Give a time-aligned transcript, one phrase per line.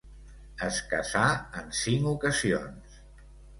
[0.67, 1.27] Es casà
[1.61, 3.01] en cinc ocasions.